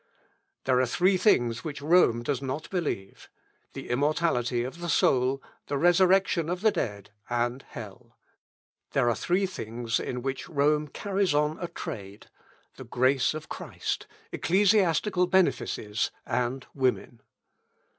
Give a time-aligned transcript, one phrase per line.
[0.63, 3.29] There are three things which Rome does not believe,
[3.73, 8.17] the immortality of the soul, the resurrection of the dead, and hell.
[8.93, 12.31] There are three things in which Rome carries on a trade,
[12.77, 17.21] the grace of Christ, ecclesiastical benefices, and women."